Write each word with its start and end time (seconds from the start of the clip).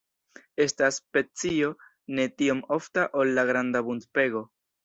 Estas 0.63 0.95
specio 1.01 1.69
ne 2.21 2.27
tiom 2.43 2.65
ofta 2.79 3.07
ol 3.25 3.37
la 3.39 3.47
Granda 3.51 3.87
buntpego. 3.93 4.47